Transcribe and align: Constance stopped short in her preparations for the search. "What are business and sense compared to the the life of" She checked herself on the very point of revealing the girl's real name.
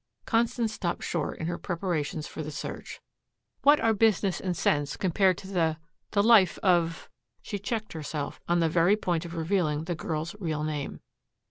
Constance 0.25 0.73
stopped 0.73 1.03
short 1.03 1.37
in 1.37 1.45
her 1.45 1.59
preparations 1.59 2.25
for 2.25 2.41
the 2.41 2.49
search. 2.49 2.99
"What 3.61 3.79
are 3.79 3.93
business 3.93 4.39
and 4.39 4.57
sense 4.57 4.97
compared 4.97 5.37
to 5.37 5.47
the 5.47 5.77
the 6.09 6.23
life 6.23 6.57
of" 6.63 7.07
She 7.43 7.59
checked 7.59 7.93
herself 7.93 8.41
on 8.47 8.61
the 8.61 8.67
very 8.67 8.97
point 8.97 9.25
of 9.25 9.35
revealing 9.35 9.83
the 9.83 9.93
girl's 9.93 10.35
real 10.39 10.63
name. 10.63 11.01